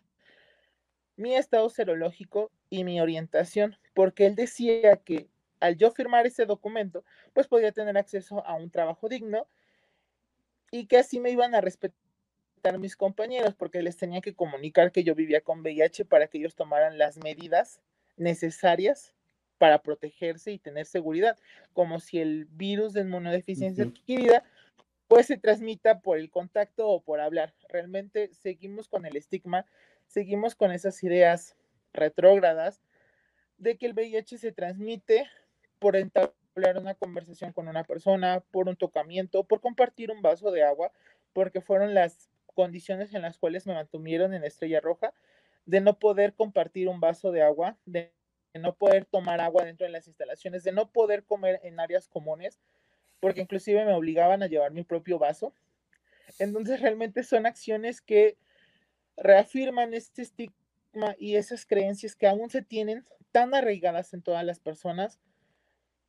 mi 1.17 1.35
estado 1.35 1.69
serológico 1.69 2.51
y 2.69 2.83
mi 2.83 2.99
orientación, 2.99 3.77
porque 3.93 4.25
él 4.25 4.35
decía 4.35 4.97
que 4.97 5.27
al 5.59 5.77
yo 5.77 5.91
firmar 5.91 6.25
ese 6.25 6.45
documento, 6.45 7.03
pues 7.33 7.47
podía 7.47 7.71
tener 7.71 7.97
acceso 7.97 8.45
a 8.45 8.55
un 8.55 8.69
trabajo 8.69 9.07
digno 9.07 9.47
y 10.71 10.87
que 10.87 10.97
así 10.97 11.19
me 11.19 11.31
iban 11.31 11.55
a 11.55 11.61
respetar 11.61 11.95
mis 12.79 12.95
compañeros, 12.95 13.55
porque 13.55 13.81
les 13.81 13.95
tenía 13.95 14.21
que 14.21 14.33
comunicar 14.33 14.91
que 14.91 15.03
yo 15.03 15.13
vivía 15.15 15.41
con 15.41 15.61
VIH 15.61 16.05
para 16.05 16.27
que 16.27 16.39
ellos 16.39 16.55
tomaran 16.55 16.97
las 16.97 17.17
medidas 17.17 17.79
necesarias 18.17 19.13
para 19.57 19.81
protegerse 19.81 20.51
y 20.51 20.59
tener 20.59 20.85
seguridad, 20.85 21.37
como 21.73 21.99
si 21.99 22.19
el 22.19 22.45
virus 22.45 22.93
de 22.93 23.01
inmunodeficiencia 23.01 23.85
adquirida 23.85 24.43
pues 25.07 25.27
se 25.27 25.37
transmita 25.37 25.99
por 26.01 26.17
el 26.17 26.29
contacto 26.29 26.87
o 26.87 27.01
por 27.01 27.19
hablar. 27.19 27.53
Realmente 27.69 28.33
seguimos 28.33 28.87
con 28.87 29.05
el 29.05 29.15
estigma 29.17 29.65
seguimos 30.07 30.55
con 30.55 30.71
esas 30.71 31.03
ideas 31.03 31.55
retrógradas 31.93 32.81
de 33.57 33.77
que 33.77 33.85
el 33.85 33.93
VIH 33.93 34.37
se 34.37 34.51
transmite 34.51 35.27
por 35.79 35.95
entablar 35.95 36.77
una 36.77 36.95
conversación 36.95 37.53
con 37.53 37.67
una 37.67 37.83
persona, 37.83 38.43
por 38.51 38.67
un 38.67 38.75
tocamiento, 38.75 39.43
por 39.43 39.61
compartir 39.61 40.11
un 40.11 40.21
vaso 40.21 40.51
de 40.51 40.63
agua, 40.63 40.91
porque 41.33 41.61
fueron 41.61 41.93
las 41.93 42.29
condiciones 42.53 43.13
en 43.13 43.21
las 43.21 43.37
cuales 43.37 43.67
me 43.67 43.73
mantuvieron 43.73 44.33
en 44.33 44.43
Estrella 44.43 44.79
Roja, 44.79 45.13
de 45.65 45.81
no 45.81 45.99
poder 45.99 46.33
compartir 46.33 46.87
un 46.87 46.99
vaso 46.99 47.31
de 47.31 47.41
agua, 47.41 47.77
de 47.85 48.13
no 48.53 48.75
poder 48.75 49.05
tomar 49.05 49.41
agua 49.41 49.65
dentro 49.65 49.85
de 49.85 49.91
las 49.91 50.07
instalaciones, 50.07 50.63
de 50.63 50.71
no 50.71 50.91
poder 50.91 51.23
comer 51.23 51.59
en 51.63 51.79
áreas 51.79 52.07
comunes, 52.07 52.59
porque 53.19 53.41
inclusive 53.41 53.85
me 53.85 53.93
obligaban 53.93 54.43
a 54.43 54.47
llevar 54.47 54.71
mi 54.71 54.83
propio 54.83 55.19
vaso. 55.19 55.53
Entonces 56.39 56.81
realmente 56.81 57.23
son 57.23 57.45
acciones 57.45 58.01
que 58.01 58.37
reafirman 59.17 59.93
este 59.93 60.21
estigma 60.21 61.15
y 61.17 61.35
esas 61.35 61.65
creencias 61.65 62.15
que 62.15 62.27
aún 62.27 62.49
se 62.49 62.61
tienen 62.61 63.05
tan 63.31 63.53
arraigadas 63.53 64.13
en 64.13 64.21
todas 64.21 64.45
las 64.45 64.59
personas, 64.59 65.19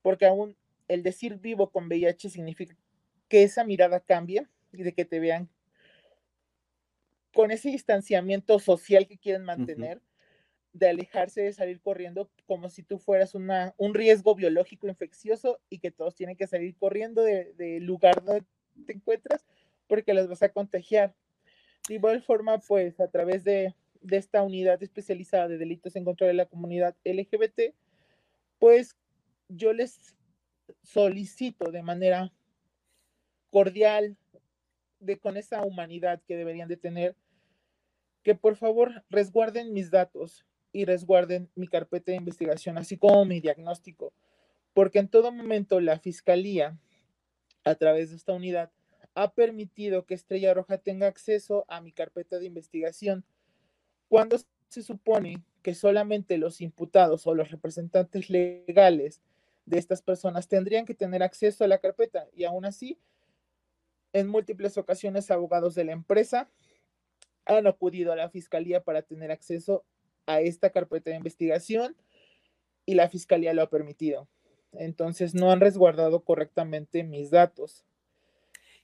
porque 0.02 0.26
aún 0.26 0.56
el 0.88 1.02
decir 1.02 1.38
vivo 1.38 1.70
con 1.70 1.86
VIH 1.88 2.30
significa 2.30 2.76
que 3.28 3.42
esa 3.42 3.64
mirada 3.64 4.00
cambie 4.00 4.46
y 4.72 4.82
de 4.82 4.92
que 4.92 5.04
te 5.04 5.18
vean 5.18 5.48
con 7.34 7.50
ese 7.50 7.68
distanciamiento 7.68 8.58
social 8.58 9.06
que 9.06 9.18
quieren 9.18 9.44
mantener, 9.44 10.00
de 10.78 10.88
alejarse 10.88 11.42
de 11.42 11.52
salir 11.52 11.80
corriendo 11.80 12.30
como 12.47 12.68
si 12.68 12.83
tú 12.83 12.99
fueras 12.99 13.35
una, 13.35 13.75
un 13.78 13.95
riesgo 13.95 14.35
biológico 14.35 14.88
infeccioso 14.88 15.59
y 15.71 15.78
que 15.78 15.90
todos 15.90 16.14
tienen 16.14 16.37
que 16.37 16.47
salir 16.47 16.76
corriendo 16.76 17.23
del 17.23 17.56
de 17.56 17.80
lugar 17.80 18.23
donde 18.23 18.45
te 18.85 18.92
encuentras 18.92 19.47
porque 19.87 20.12
las 20.12 20.28
vas 20.28 20.42
a 20.42 20.50
contagiar. 20.50 21.14
De 21.88 21.95
igual 21.95 22.23
forma, 22.23 22.59
pues 22.59 23.00
a 23.00 23.09
través 23.09 23.42
de, 23.45 23.75
de 24.02 24.16
esta 24.18 24.42
unidad 24.42 24.83
especializada 24.83 25.49
de 25.49 25.56
delitos 25.56 25.97
en 25.97 26.04
contra 26.04 26.26
de 26.26 26.35
la 26.35 26.47
comunidad 26.47 26.95
LGBT, 27.04 27.75
pues 28.59 28.97
yo 29.49 29.73
les 29.73 30.14
solicito 30.83 31.71
de 31.71 31.83
manera 31.83 32.33
cordial, 33.50 34.16
de 34.99 35.18
con 35.18 35.37
esa 35.37 35.62
humanidad 35.62 36.21
que 36.26 36.37
deberían 36.37 36.68
de 36.68 36.76
tener, 36.76 37.16
que 38.23 38.35
por 38.35 38.56
favor 38.56 39.04
resguarden 39.09 39.73
mis 39.73 39.90
datos 39.90 40.45
y 40.76 40.85
resguarden 40.85 41.49
mi 41.54 41.68
carpeta 41.68 42.12
de 42.12 42.18
investigación, 42.18 42.76
así 42.76 42.99
como 42.99 43.25
mi 43.25 43.40
diagnóstico, 43.40 44.12
porque 44.75 44.99
en 44.99 45.09
todo 45.09 45.33
momento 45.33 45.80
la 45.80 45.99
Fiscalía, 45.99 46.78
a 47.64 47.75
través 47.76 48.11
de 48.11 48.16
esta 48.16 48.35
unidad, 48.35 48.71
ha 49.14 49.33
permitido 49.33 50.04
que 50.04 50.12
Estrella 50.12 50.52
Roja 50.52 50.76
tenga 50.76 51.06
acceso 51.06 51.64
a 51.68 51.80
mi 51.80 51.92
carpeta 51.92 52.38
de 52.38 52.45
investigación. 52.45 53.25
Cuando 54.09 54.37
se 54.68 54.83
supone 54.83 55.42
que 55.62 55.75
solamente 55.75 56.37
los 56.37 56.61
imputados 56.61 57.26
o 57.26 57.35
los 57.35 57.50
representantes 57.50 58.28
legales 58.28 59.23
de 59.64 59.78
estas 59.78 60.02
personas 60.02 60.47
tendrían 60.47 60.85
que 60.85 60.95
tener 60.95 61.23
acceso 61.23 61.64
a 61.64 61.68
la 61.68 61.78
carpeta 61.78 62.28
y 62.35 62.45
aún 62.45 62.66
así, 62.66 62.99
en 64.12 64.28
múltiples 64.28 64.76
ocasiones, 64.76 65.30
abogados 65.30 65.75
de 65.75 65.85
la 65.85 65.92
empresa 65.92 66.50
han 67.47 67.66
acudido 67.66 68.12
a 68.12 68.16
la 68.16 68.28
fiscalía 68.28 68.85
para 68.85 69.00
tener 69.00 69.30
acceso 69.30 69.87
a 70.26 70.40
esta 70.40 70.71
carpeta 70.71 71.11
de 71.11 71.16
investigación 71.16 71.97
y 72.85 72.95
la 72.95 73.09
fiscalía 73.09 73.54
lo 73.54 73.62
ha 73.62 73.71
permitido. 73.71 74.28
Entonces 74.73 75.35
no 75.35 75.50
han 75.50 75.61
resguardado 75.61 76.23
correctamente 76.25 77.02
mis 77.04 77.30
datos. 77.30 77.85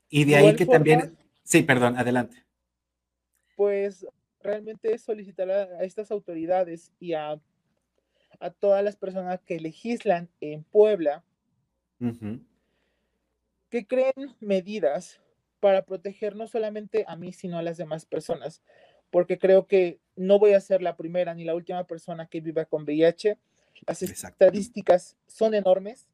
Y 0.09 0.25
de 0.25 0.37
ahí 0.37 0.57
que 0.57 0.67
también... 0.67 1.17
Sí, 1.43 1.63
perdón, 1.63 1.97
adelante. 1.97 2.45
Pues 3.57 4.07
realmente 4.41 4.95
es 4.95 5.03
solicitar 5.03 5.51
a, 5.51 5.85
estas 5.85 6.11
autoridades 6.11 6.93
y 6.99 7.15
a, 7.15 7.41
a, 8.41 8.51
todas 8.51 8.83
las 8.85 8.97
personas 8.97 9.41
que 9.43 9.61
legislan 9.61 10.29
en 10.41 10.65
Puebla 10.65 11.25
que 13.71 13.87
creen 13.87 14.35
medidas 14.41 15.21
para 15.61 15.85
proteger 15.85 16.35
no 16.35 16.49
solamente 16.49 17.05
a 17.07 17.15
mí, 17.15 17.33
sino 17.33 17.59
a 17.59 17.63
las 17.63 17.77
demás 17.77 18.05
personas, 18.05 18.61
porque 19.11 19.39
creo 19.39 19.69
que 19.69 20.01
no 20.16 20.38
voy 20.38 20.52
a 20.52 20.61
ser 20.61 20.83
la 20.83 20.97
primera 20.97 21.35
ni 21.35 21.45
la 21.45 21.54
última 21.54 21.85
persona 21.85 22.26
que 22.26 22.40
viva 22.40 22.64
con 22.64 22.85
VIH. 22.85 23.38
Las 23.87 24.02
estadísticas 24.02 25.16
son 25.26 25.54
enormes. 25.54 26.09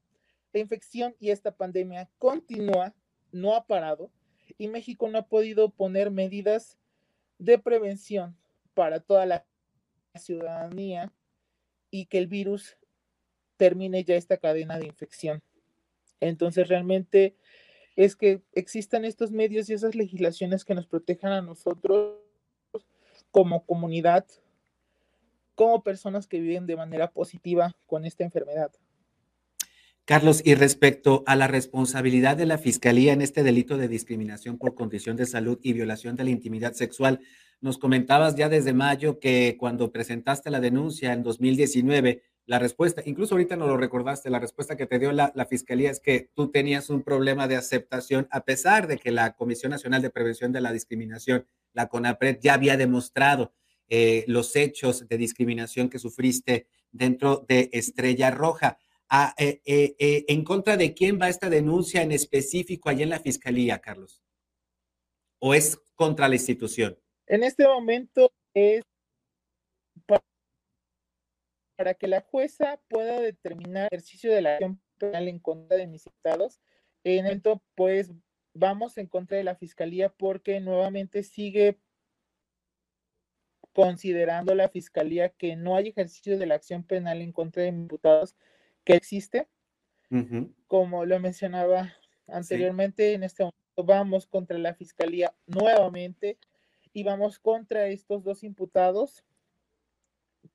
La 0.53 0.61
infección 0.61 1.15
y 1.21 1.31
esta 1.31 1.53
pandemia 1.53 2.09
continúa, 2.19 2.95
no 3.33 3.55
ha 3.55 3.67
parado, 3.67 4.11
y 4.57 4.69
México 4.69 5.09
no 5.09 5.19
ha 5.19 5.27
podido 5.27 5.69
poner 5.69 6.11
medidas 6.11 6.79
de 7.39 7.59
prevención 7.59 8.37
para 8.75 9.01
toda 9.01 9.27
la 9.27 9.45
ciudadanía 10.15 11.13
y 11.91 12.07
que 12.07 12.19
el 12.19 12.27
virus 12.27 12.77
termine 13.57 14.05
ya 14.05 14.17
esta 14.17 14.39
cadena 14.39 14.79
de 14.79 14.87
infección. 14.87 15.43
Entonces, 16.21 16.69
realmente 16.69 17.37
es 17.97 18.17
que 18.17 18.43
existan 18.53 19.05
estos 19.05 19.33
medios 19.33 19.69
y 19.69 19.75
esas 19.75 19.95
legislaciones 19.95 20.65
que 20.65 20.75
nos 20.75 20.87
protejan 20.87 21.33
a 21.33 21.43
nosotros 21.43 22.28
como 23.39 23.65
comunidad, 23.65 24.27
como 25.55 25.85
personas 25.85 26.27
que 26.27 26.41
viven 26.41 26.67
de 26.67 26.75
manera 26.75 27.13
positiva 27.13 27.77
con 27.87 28.05
esta 28.05 28.25
enfermedad. 28.25 28.73
Carlos, 30.05 30.43
y 30.45 30.57
respecto 30.57 31.23
a 31.25 31.37
la 31.37 31.47
responsabilidad 31.47 32.37
de 32.37 32.47
la 32.47 32.59
Fiscalía 32.59 33.13
en 33.13 33.23
este 33.23 33.45
delito 33.45 33.79
de 33.79 33.87
discriminación 33.87 34.59
por 34.59 34.75
condición 34.75 35.17
de 35.17 35.25
salud 35.25 35.57
y 35.63 35.73
violación 35.73 36.17
de 36.17 36.25
la 36.25 36.31
intimidad 36.31 36.73
sexual, 36.73 37.21
nos 37.61 37.79
comentabas 37.79 38.35
ya 38.35 38.49
desde 38.49 38.73
mayo 38.73 39.21
que 39.21 39.57
cuando 39.57 39.93
presentaste 39.93 40.51
la 40.51 40.59
denuncia 40.59 41.13
en 41.13 41.23
2019, 41.23 42.25
la 42.45 42.59
respuesta, 42.59 43.03
incluso 43.05 43.37
ahorita 43.37 43.55
no 43.55 43.69
lo 43.69 43.77
recordaste, 43.77 44.31
la 44.31 44.41
respuesta 44.41 44.77
que 44.77 44.87
te 44.87 44.99
dio 44.99 45.13
la, 45.13 45.31
Fiscalía 45.49 45.93
es 45.93 46.01
que 46.01 46.29
tú 46.35 46.51
tenías 46.51 46.91
un 46.91 47.05
problema 47.05 47.47
de 47.47 47.55
aceptación, 47.55 48.27
a 48.33 48.45
pesar 48.45 48.89
de 48.89 48.99
que 48.99 49.13
la 49.13 49.37
Comisión 49.37 49.71
Nacional 49.71 50.03
de 50.03 50.11
Prevención 50.11 50.51
de 50.51 50.61
la 50.61 50.73
Discriminación, 50.73 51.47
la 51.73 51.89
CONAPRED, 51.89 52.39
ya 52.41 52.55
había 52.55 52.77
demostrado 52.77 53.53
eh, 53.89 54.25
los 54.27 54.55
hechos 54.57 55.09
de 55.09 55.17
discriminación 55.17 55.89
que 55.89 55.99
sufriste 55.99 56.67
dentro 56.91 57.45
de 57.49 57.71
Estrella 57.73 58.31
Roja. 58.31 58.79
Eh, 59.39 59.63
eh, 59.65 59.97
eh, 59.99 60.25
¿En 60.29 60.45
contra 60.45 60.77
de 60.77 60.93
quién 60.93 61.19
va 61.21 61.29
esta 61.29 61.49
denuncia 61.49 62.03
en 62.03 62.13
específico 62.13 62.89
allá 62.89 63.05
en 63.05 63.11
la 63.11 63.21
fiscalía, 63.21 63.79
Carlos? 63.79 64.23
¿O 65.39 65.55
es 65.55 65.79
contra 65.95 66.29
la 66.29 66.35
institución? 66.35 66.99
En 67.27 67.43
este 67.43 67.67
momento 67.67 68.31
es 68.55 68.83
para, 70.07 71.95
que 71.95 72.09
la 72.09 72.21
jueza 72.21 72.81
pueda 72.89 73.21
determinar 73.21 73.89
el 73.91 73.99
ejercicio 73.99 74.33
de 74.33 74.43
la 74.43 74.55
acción 74.55 74.83
penal 74.99 75.29
en 75.29 75.39
contra 75.39 75.77
de 75.77 75.87
mis 75.87 76.07
estados. 76.07 76.61
En 77.05 77.27
esto, 77.27 77.63
pues, 77.77 78.11
vamos 78.59 78.99
en 78.99 79.07
contra 79.07 79.37
de 79.37 79.45
la 79.45 79.55
fiscalía 79.55 80.09
porque 80.11 80.61
nuevamente 80.61 81.23
sigue 81.23 81.79
considerando 83.73 84.55
la 84.55 84.69
fiscalía 84.69 85.29
que 85.29 85.55
no 85.55 85.77
hay 85.77 85.89
ejercicio 85.89 86.39
de 86.39 86.47
la 86.47 86.57
acción 86.57 86.83
penal 86.83 87.23
en 87.23 87.33
contra 87.33 87.63
de 87.63 87.69
imputados 87.69 88.35
que 88.85 88.95
existe. 88.95 89.49
Como 90.67 91.05
lo 91.05 91.21
mencionaba 91.21 91.93
anteriormente, 92.27 93.13
en 93.13 93.23
este 93.23 93.45
momento 93.45 93.85
vamos 93.85 94.27
contra 94.27 94.59
la 94.59 94.75
fiscalía 94.75 95.35
nuevamente 95.47 96.39
y 96.93 97.05
vamos 97.05 97.39
contra 97.39 97.87
estos 97.87 98.25
dos 98.25 98.43
imputados, 98.43 99.25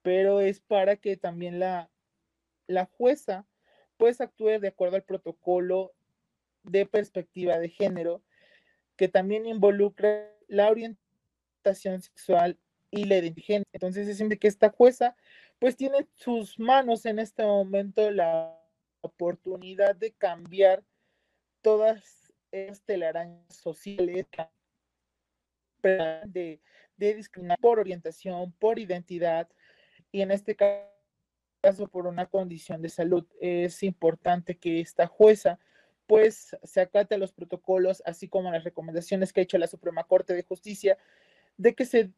pero 0.02 0.42
es 0.42 0.60
para 0.60 0.98
que 0.98 1.16
también 1.16 1.60
la, 1.60 1.90
la 2.68 2.86
jueza 2.86 3.46
pues 3.96 4.20
actúe 4.20 4.60
de 4.60 4.70
acuerdo 4.70 4.96
al 4.96 5.04
protocolo 5.04 5.94
de 6.64 6.86
perspectiva 6.86 7.60
de 7.60 7.70
género 7.70 8.24
que 8.96 9.08
también 9.08 9.46
involucra 9.46 10.30
la 10.48 10.70
orientación 10.70 12.02
sexual 12.02 12.58
y 12.92 13.06
la 13.06 13.18
identidad. 13.18 13.64
Entonces 13.74 14.08
es 14.08 14.18
siempre 14.18 14.38
que 14.38 14.48
esta 14.48 14.70
jueza 14.70 15.16
pues 15.60 15.76
tiene 15.76 16.08
sus 16.16 16.60
manos 16.60 17.06
en 17.06 17.20
este 17.20 17.44
momento 17.44 18.12
la 18.12 18.60
oportunidad 19.02 19.96
de 19.96 20.12
cambiar 20.12 20.84
todas 21.62 22.34
estas 22.52 22.82
telarañas 22.84 23.56
sociales 23.56 24.26
de, 25.82 26.62
de 26.98 27.14
discriminar 27.16 27.58
por 27.60 27.80
orientación, 27.80 28.52
por 28.54 28.80
identidad 28.80 29.50
y 30.12 30.22
en 30.22 30.32
este 30.32 30.56
caso 30.56 31.88
por 31.88 32.08
una 32.08 32.26
condición 32.28 32.82
de 32.82 32.90
salud. 32.90 33.26
Es 33.40 33.84
importante 33.84 34.58
que 34.58 34.82
esta 34.82 35.08
jueza 35.08 35.60
pues 36.08 36.56
se 36.64 36.82
acate 36.82 37.16
a 37.16 37.18
los 37.18 37.32
protocolos, 37.32 38.02
así 38.06 38.28
como 38.28 38.52
las 38.52 38.64
recomendaciones 38.64 39.32
que 39.32 39.42
ha 39.42 39.44
hecho 39.44 39.58
la 39.58 39.68
Suprema 39.68 40.04
Corte 40.04 40.34
de 40.34 40.44
Justicia, 40.44 40.98
de 41.58 41.74
que 41.76 41.86
se 41.86 42.12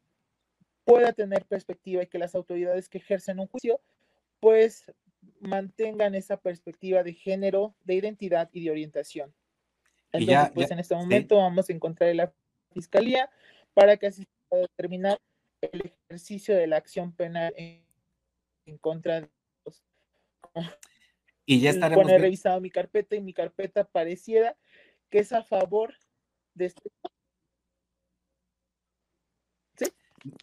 pueda 0.84 1.13
tener 1.13 1.46
perspectiva 1.46 2.04
y 2.04 2.08
que 2.08 2.20
las 2.20 2.36
autoridades 2.36 2.89
que 2.89 3.00
ejercen 3.00 3.39
un 3.39 3.48
juicio 3.48 3.82
pues 4.39 4.92
mantengan 5.39 6.15
esa 6.15 6.38
perspectiva 6.38 7.04
de 7.04 7.13
género, 7.13 7.75
de 7.84 7.96
identidad 7.96 8.50
y 8.51 8.63
de 8.63 8.72
orientación. 8.72 9.34
Entonces, 10.12 10.51
pues 10.54 10.72
en 10.72 10.80
este 10.80 10.96
momento 10.96 11.38
vamos 11.38 11.70
a 11.70 11.74
encontrar 11.74 12.15
la 12.15 12.34
fiscalía 12.72 13.30
para 13.74 13.98
que 13.98 14.08
así 14.08 14.22
se 14.24 14.30
pueda 14.48 14.62
determinar 14.63 15.20
el 15.62 15.94
ejercicio 16.08 16.56
de 16.56 16.68
la 16.68 16.77
acción 16.77 17.12
penal 17.13 17.54
en, 17.58 18.77
contra 18.80 19.22
de 19.22 19.30
los. 19.65 19.84
Y 21.46 21.60
ya 21.60 21.70
estaremos. 21.70 22.04
Bueno, 22.04 22.18
he 22.18 22.22
revisado 22.22 22.60
mi 22.60 22.70
carpeta 22.70 23.16
y 23.16 23.22
mi 23.22 23.34
carpeta 23.34 23.84
pareciera 23.84 24.58
que 25.10 25.20
es 25.20 25.32
a 25.32 25.44
favor 25.44 25.94
de 26.54 26.66
este 26.66 26.90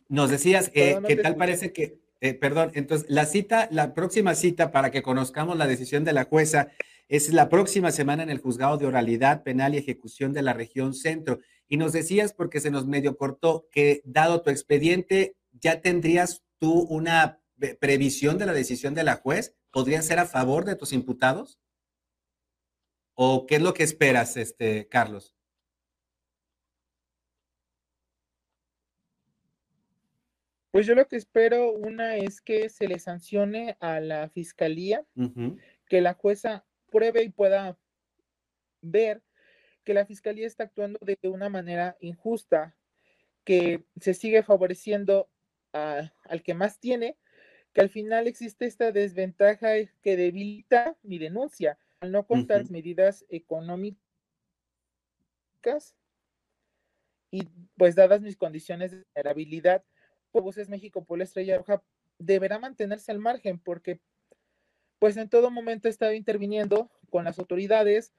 Nos 0.09 0.31
decías 0.31 0.71
eh, 0.75 0.99
que 1.07 1.17
tal 1.17 1.37
parece 1.37 1.73
que, 1.73 1.99
eh, 2.21 2.35
perdón, 2.35 2.71
entonces 2.75 3.09
la 3.11 3.27
cita, 3.27 3.69
la 3.73 3.95
próxima 3.95 4.35
cita 4.35 4.71
para 4.71 4.91
que 4.91 5.03
conozcamos 5.03 5.57
la 5.57 5.67
decisión 5.67 6.05
de 6.05 6.13
la 6.13 6.25
jueza 6.25 6.69
es 7.09 7.33
la 7.33 7.49
próxima 7.49 7.91
semana 7.91 8.23
en 8.23 8.31
el 8.31 8.39
juzgado 8.39 8.79
de 8.79 8.87
oralidad 8.87 9.43
penal 9.43 9.75
y 9.75 9.79
ejecución 9.79 10.33
de 10.33 10.43
la 10.43 10.53
región 10.53 10.95
centro. 10.95 11.41
Y 11.69 11.77
nos 11.77 11.93
decías, 11.93 12.33
porque 12.33 12.61
se 12.61 12.71
nos 12.71 12.87
medio 12.87 13.17
cortó, 13.17 13.67
que 13.71 14.03
dado 14.05 14.43
tu 14.43 14.51
expediente, 14.51 15.37
ya 15.53 15.81
tendrías 15.81 16.43
tú 16.59 16.87
una 16.89 17.42
previsión 17.81 18.39
de 18.39 18.47
la 18.47 18.53
decisión 18.53 18.95
de 18.95 19.05
la 19.05 19.17
juez. 19.17 19.57
¿Podrían 19.71 20.03
ser 20.03 20.19
a 20.19 20.27
favor 20.27 20.65
de 20.65 20.77
tus 20.77 20.93
imputados? 20.93 21.61
¿O 23.15 23.47
qué 23.47 23.57
es 23.57 23.63
lo 23.63 23.75
que 23.75 23.83
esperas, 23.83 24.37
este, 24.37 24.89
Carlos? 24.89 25.35
Pues 30.73 30.87
yo 30.87 30.95
lo 30.95 31.07
que 31.07 31.17
espero, 31.17 31.71
una 31.73 32.17
es 32.17 32.41
que 32.41 32.71
se 32.71 32.89
le 32.89 32.99
sancione 32.99 33.77
a 33.79 34.01
la 34.01 34.31
fiscalía, 34.31 35.05
que 35.87 36.01
la 36.01 36.15
jueza 36.15 36.65
pruebe 36.91 37.23
y 37.23 37.29
pueda 37.29 37.79
ver 38.81 39.23
que 39.85 39.93
la 39.93 40.07
fiscalía 40.07 40.47
está 40.47 40.65
actuando 40.65 40.99
de 41.03 41.19
una 41.29 41.51
manera 41.51 41.99
injusta, 42.01 42.75
que 43.45 43.85
se 44.01 44.15
sigue 44.15 44.43
favoreciendo 44.43 45.29
al 45.73 46.43
que 46.43 46.55
más 46.55 46.81
tiene, 46.81 47.19
que 47.73 47.81
al 47.81 47.89
final 47.89 48.27
existe 48.27 48.67
esta 48.67 48.93
desventaja 48.93 49.71
que 50.03 50.17
debilita 50.17 50.97
mi 51.03 51.19
denuncia 51.19 51.79
al 52.01 52.13
no 52.13 52.27
contar 52.27 52.69
medidas 52.71 53.25
económicas 53.29 53.97
y 57.31 57.49
pues 57.77 57.95
dadas 57.95 58.21
mis 58.21 58.37
condiciones 58.37 58.91
de 58.91 59.05
vulnerabilidad, 59.15 59.85
Voces 60.33 60.69
México 60.69 61.05
por 61.05 61.19
la 61.19 61.25
Estrella 61.25 61.59
Roja 61.59 61.83
deberá 62.19 62.59
mantenerse 62.59 63.13
al 63.13 63.19
margen 63.19 63.59
porque 63.59 64.01
pues 64.99 65.17
en 65.17 65.29
todo 65.29 65.51
momento 65.51 65.89
he 65.89 65.91
estado 65.91 66.13
interviniendo 66.13 66.91
con 67.11 67.25
las 67.25 67.39
autoridades 67.39 68.13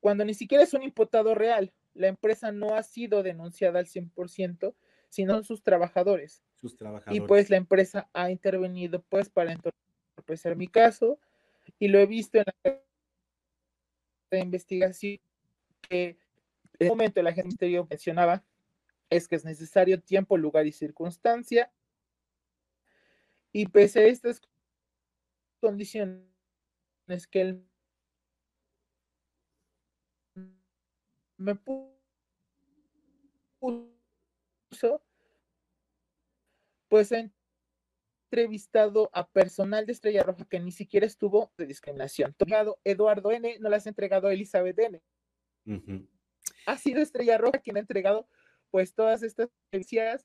cuando 0.00 0.24
ni 0.24 0.34
siquiera 0.34 0.64
es 0.64 0.74
un 0.74 0.82
imputado 0.82 1.34
real. 1.34 1.72
La 1.92 2.08
empresa 2.08 2.52
no 2.52 2.74
ha 2.74 2.82
sido 2.82 3.22
denunciada 3.22 3.78
al 3.78 3.86
100%, 3.86 4.74
sino 5.08 5.42
sus 5.42 5.62
trabajadores. 5.62 6.42
Trabajadores. 6.72 7.22
Y 7.22 7.26
pues 7.26 7.50
la 7.50 7.56
empresa 7.56 8.08
ha 8.12 8.30
intervenido 8.30 9.02
pues 9.02 9.28
para 9.28 9.52
entorpecer 9.52 10.56
mi 10.56 10.68
caso 10.68 11.18
y 11.78 11.88
lo 11.88 11.98
he 11.98 12.06
visto 12.06 12.38
en 12.38 12.44
la 14.30 14.38
investigación 14.38 15.20
que 15.82 16.18
en 16.78 16.86
el 16.86 16.88
momento 16.88 17.20
el 17.20 17.26
agente 17.26 17.48
ministerio 17.48 17.86
mencionaba 17.88 18.44
es 19.10 19.28
que 19.28 19.36
es 19.36 19.44
necesario 19.44 20.00
tiempo, 20.00 20.36
lugar 20.36 20.66
y 20.66 20.72
circunstancia. 20.72 21.70
Y 23.52 23.68
pese 23.68 24.00
a 24.00 24.06
estas 24.06 24.40
condiciones 25.60 26.24
que 27.30 27.40
él 27.40 27.68
me 31.36 31.54
puso, 31.54 31.94
pues 36.94 37.10
he 37.10 37.28
entrevistado 38.30 39.10
a 39.12 39.26
personal 39.26 39.84
de 39.84 39.90
Estrella 39.90 40.22
Roja 40.22 40.44
que 40.44 40.60
ni 40.60 40.70
siquiera 40.70 41.04
estuvo 41.04 41.52
de 41.58 41.66
discriminación. 41.66 42.36
Eduardo 42.84 43.32
N, 43.32 43.58
no 43.58 43.68
las 43.68 43.86
ha 43.86 43.88
entregado 43.88 44.30
Elizabeth 44.30 44.78
N. 44.78 45.02
Ha 46.66 46.78
sido 46.78 47.02
Estrella 47.02 47.36
Roja 47.36 47.58
quien 47.58 47.78
ha 47.78 47.80
entregado 47.80 48.28
pues 48.70 48.94
todas 48.94 49.24
estas 49.24 49.48
evidencias 49.72 50.24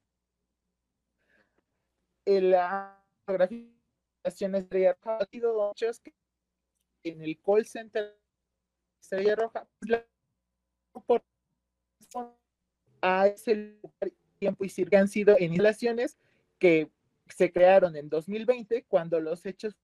en 2.25 2.51
la 2.51 3.03
graficación 3.25 4.53
Estrella 4.53 4.93
Roja 4.93 5.17
ha 5.17 5.25
sido 5.25 5.69
muchos 5.69 5.99
que 5.99 6.13
en 7.03 7.23
el 7.23 7.41
call 7.41 7.65
center 7.65 8.15
Estrella 9.01 9.35
Roja 9.35 9.67
pues, 9.79 10.05
por 11.07 11.25
a 13.01 13.25
ese 13.25 13.81
tiempo 14.37 14.63
y 14.63 14.69
que 14.69 14.97
han 14.97 15.07
sido 15.07 15.35
en 15.39 15.53
instalaciones 15.53 16.15
que 16.59 16.91
se 17.35 17.51
crearon 17.51 17.95
en 17.95 18.09
2020 18.09 18.85
cuando 18.87 19.19
los 19.19 19.45
hechos 19.45 19.75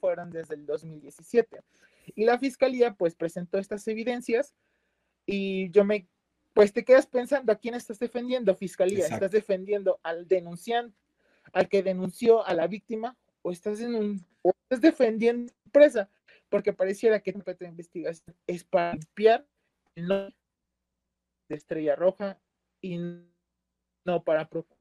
fueron 0.00 0.30
desde 0.30 0.54
el 0.54 0.66
2017. 0.66 1.60
Y 2.14 2.24
la 2.24 2.38
fiscalía 2.38 2.94
pues 2.94 3.14
presentó 3.14 3.58
estas 3.58 3.86
evidencias 3.88 4.54
y 5.26 5.70
yo 5.70 5.84
me 5.84 6.08
pues 6.54 6.72
te 6.72 6.84
quedas 6.84 7.06
pensando 7.06 7.52
a 7.52 7.56
quién 7.56 7.74
estás 7.74 8.00
defendiendo, 8.00 8.52
fiscalía, 8.56 9.06
estás 9.06 9.30
defendiendo 9.30 10.00
al 10.02 10.26
denunciante, 10.26 10.96
al 11.52 11.68
que 11.68 11.84
denunció 11.84 12.44
a 12.44 12.52
la 12.52 12.66
víctima, 12.66 13.16
o 13.42 13.52
estás, 13.52 13.80
en 13.80 13.94
un, 13.94 14.26
o 14.42 14.50
estás 14.62 14.80
defendiendo 14.80 15.52
a 15.52 15.54
la 15.54 15.62
empresa, 15.66 16.10
porque 16.48 16.72
pareciera 16.72 17.20
que 17.20 17.32
tu 17.32 17.64
investigación 17.64 18.34
es 18.48 18.64
para 18.64 18.94
limpiar 18.94 19.46
nombre 19.94 20.34
de 21.48 21.54
Estrella 21.54 21.94
Roja 21.94 22.40
y 22.80 22.98
no 24.04 24.24
para 24.24 24.48
procurar 24.48 24.77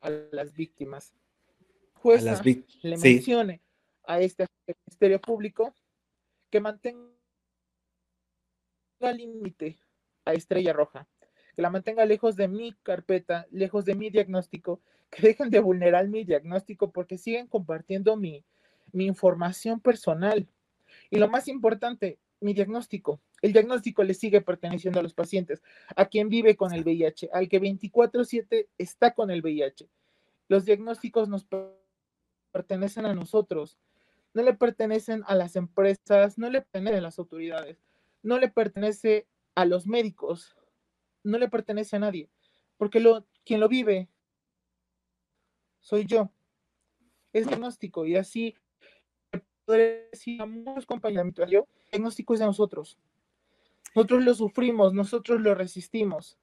a 0.00 0.10
las 0.32 0.52
víctimas. 0.52 1.14
Jueza 1.94 2.40
le 2.82 2.96
mencione 2.96 3.60
a 4.04 4.20
este 4.20 4.46
Ministerio 4.66 5.20
Público 5.20 5.74
que 6.50 6.60
mantenga 6.60 7.08
límite 9.14 9.78
a 10.24 10.32
Estrella 10.32 10.72
Roja, 10.72 11.08
que 11.54 11.62
la 11.62 11.70
mantenga 11.70 12.04
lejos 12.06 12.36
de 12.36 12.48
mi 12.48 12.72
carpeta, 12.82 13.46
lejos 13.50 13.84
de 13.84 13.94
mi 13.94 14.10
diagnóstico, 14.10 14.80
que 15.10 15.22
dejen 15.22 15.50
de 15.50 15.60
vulnerar 15.60 16.08
mi 16.08 16.24
diagnóstico 16.24 16.92
porque 16.92 17.18
siguen 17.18 17.48
compartiendo 17.48 18.16
mi, 18.16 18.44
mi 18.92 19.06
información 19.06 19.80
personal. 19.80 20.48
Y 21.10 21.18
lo 21.18 21.28
más 21.28 21.48
importante, 21.48 22.18
mi 22.40 22.54
diagnóstico. 22.54 23.20
El 23.40 23.52
diagnóstico 23.52 24.02
le 24.02 24.14
sigue 24.14 24.40
perteneciendo 24.40 25.00
a 25.00 25.02
los 25.02 25.14
pacientes, 25.14 25.62
a 25.94 26.06
quien 26.06 26.28
vive 26.28 26.56
con 26.56 26.72
el 26.72 26.82
VIH, 26.82 27.30
al 27.32 27.48
que 27.48 27.60
24/7 27.60 28.68
está 28.78 29.14
con 29.14 29.30
el 29.30 29.42
VIH. 29.42 29.88
Los 30.48 30.64
diagnósticos 30.64 31.28
nos 31.28 31.46
pertenecen 32.52 33.06
a 33.06 33.14
nosotros, 33.14 33.78
no 34.34 34.42
le 34.42 34.54
pertenecen 34.54 35.22
a 35.26 35.34
las 35.34 35.56
empresas, 35.56 36.38
no 36.38 36.50
le 36.50 36.62
pertenecen 36.62 36.98
a 36.98 37.02
las 37.02 37.18
autoridades, 37.18 37.78
no 38.22 38.38
le 38.38 38.48
pertenece 38.48 39.26
a 39.54 39.64
los 39.64 39.86
médicos, 39.86 40.56
no 41.22 41.38
le 41.38 41.48
pertenece 41.48 41.96
a 41.96 42.00
nadie, 42.00 42.28
porque 42.76 43.00
lo, 43.00 43.26
quien 43.44 43.60
lo 43.60 43.68
vive 43.68 44.08
soy 45.80 46.06
yo. 46.06 46.30
Es 47.32 47.46
diagnóstico 47.46 48.06
y 48.06 48.16
así 48.16 48.56
podré 49.64 50.08
decir 50.10 50.40
a 50.40 50.46
muchos 50.46 50.86
compañeros, 50.86 51.34
yo, 51.50 51.68
diagnóstico 51.90 52.34
es 52.34 52.40
de 52.40 52.46
nosotros. 52.46 52.98
Nosotros 53.98 54.24
lo 54.24 54.34
sufrimos, 54.34 54.94
nosotros 54.94 55.40
lo 55.40 55.56
resistimos. 55.56 56.38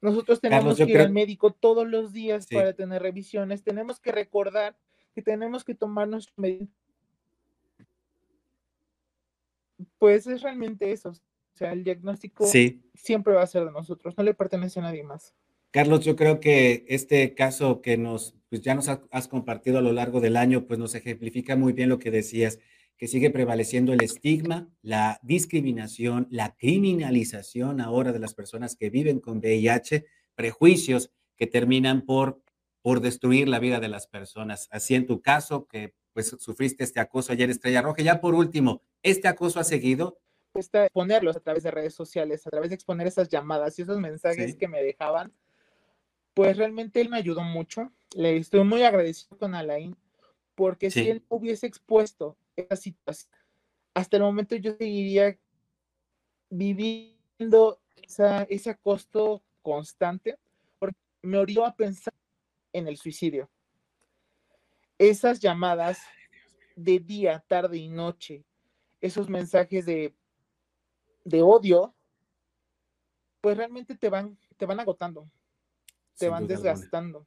Nosotros 0.00 0.40
tenemos 0.40 0.76
que 0.76 0.84
ir 0.84 1.00
al 1.00 1.10
médico 1.10 1.52
todos 1.52 1.84
los 1.84 2.12
días 2.12 2.46
para 2.46 2.74
tener 2.74 3.02
revisiones, 3.02 3.64
tenemos 3.64 3.98
que 3.98 4.12
recordar 4.12 4.78
que 5.16 5.20
tenemos 5.20 5.64
que 5.64 5.74
tomar 5.74 6.06
nuestro 6.06 6.34
Pues 9.98 10.28
es 10.28 10.42
realmente 10.42 10.92
eso. 10.92 11.08
O 11.08 11.56
sea, 11.56 11.72
el 11.72 11.82
diagnóstico 11.82 12.46
siempre 12.94 13.34
va 13.34 13.42
a 13.42 13.46
ser 13.48 13.64
de 13.64 13.72
nosotros, 13.72 14.16
no 14.16 14.22
le 14.22 14.32
pertenece 14.32 14.78
a 14.78 14.84
nadie 14.84 15.02
más. 15.02 15.34
Carlos, 15.72 16.04
yo 16.04 16.14
creo 16.14 16.38
que 16.38 16.84
este 16.86 17.34
caso 17.34 17.82
que 17.82 17.96
nos, 17.96 18.36
pues 18.48 18.62
ya 18.62 18.76
nos 18.76 18.86
has 18.88 19.26
compartido 19.26 19.78
a 19.78 19.82
lo 19.82 19.92
largo 19.92 20.20
del 20.20 20.36
año, 20.36 20.68
pues 20.68 20.78
nos 20.78 20.94
ejemplifica 20.94 21.56
muy 21.56 21.72
bien 21.72 21.88
lo 21.88 21.98
que 21.98 22.12
decías, 22.12 22.60
que 22.98 23.06
sigue 23.06 23.30
prevaleciendo 23.30 23.92
el 23.92 24.02
estigma, 24.02 24.68
la 24.82 25.20
discriminación, 25.22 26.26
la 26.30 26.56
criminalización 26.56 27.80
ahora 27.80 28.12
de 28.12 28.18
las 28.18 28.34
personas 28.34 28.74
que 28.74 28.90
viven 28.90 29.20
con 29.20 29.38
VIH, 29.38 30.04
prejuicios 30.34 31.12
que 31.36 31.46
terminan 31.46 32.04
por, 32.04 32.42
por 32.82 33.00
destruir 33.00 33.48
la 33.48 33.60
vida 33.60 33.78
de 33.78 33.88
las 33.88 34.08
personas. 34.08 34.68
Así 34.72 34.96
en 34.96 35.06
tu 35.06 35.22
caso, 35.22 35.68
que 35.68 35.94
pues 36.12 36.34
sufriste 36.40 36.82
este 36.82 36.98
acoso 36.98 37.32
ayer 37.32 37.48
Estrella 37.48 37.82
Roja. 37.82 38.02
Ya 38.02 38.20
por 38.20 38.34
último, 38.34 38.82
¿este 39.02 39.28
acoso 39.28 39.60
ha 39.60 39.64
seguido? 39.64 40.18
exponerlos 40.54 41.36
a 41.36 41.40
través 41.40 41.62
de 41.62 41.70
redes 41.70 41.94
sociales, 41.94 42.44
a 42.44 42.50
través 42.50 42.70
de 42.70 42.74
exponer 42.74 43.06
esas 43.06 43.28
llamadas 43.28 43.78
y 43.78 43.82
esos 43.82 43.98
mensajes 44.00 44.56
que 44.56 44.66
me 44.66 44.82
dejaban, 44.82 45.32
pues 46.34 46.56
realmente 46.56 47.00
él 47.00 47.10
me 47.10 47.18
ayudó 47.18 47.42
mucho. 47.42 47.92
Le 48.16 48.36
estoy 48.36 48.64
muy 48.64 48.82
agradecido 48.82 49.38
con 49.38 49.54
Alain, 49.54 49.96
porque 50.56 50.90
si 50.90 51.08
él 51.08 51.24
hubiese 51.28 51.68
expuesto 51.68 52.36
esa 52.62 52.76
situación, 52.76 53.32
hasta 53.94 54.16
el 54.16 54.22
momento 54.22 54.56
yo 54.56 54.74
seguiría 54.74 55.38
viviendo 56.50 57.80
esa, 58.02 58.44
ese 58.44 58.76
costo 58.76 59.42
constante, 59.62 60.38
porque 60.78 60.98
me 61.22 61.38
orió 61.38 61.64
a 61.64 61.74
pensar 61.74 62.14
en 62.72 62.88
el 62.88 62.96
suicidio. 62.96 63.50
Esas 64.98 65.40
llamadas 65.40 66.00
de 66.74 66.98
día, 66.98 67.44
tarde 67.46 67.78
y 67.78 67.88
noche, 67.88 68.44
esos 69.00 69.28
mensajes 69.28 69.86
de 69.86 70.14
de 71.28 71.42
odio, 71.42 71.94
pues 73.40 73.56
realmente 73.56 73.94
te 73.96 74.08
van, 74.08 74.38
te 74.56 74.64
van 74.64 74.80
agotando, 74.80 75.30
te 76.16 76.28
van 76.28 76.46
desgastando. 76.46 77.26